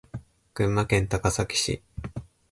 [0.55, 1.83] 群馬県高崎市